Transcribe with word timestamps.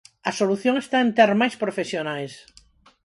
A 0.29 0.31
solución 0.39 0.75
está 0.77 0.97
en 1.05 1.09
ter 1.17 1.31
máis 1.41 1.55
profesionais. 1.63 2.33